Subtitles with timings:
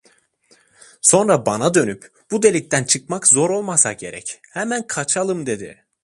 [1.01, 5.85] Sonra bana dönüp: 'Bu delikten dışarı çıkmak zor olmasa gerek, hemen kaçalım!' dedi.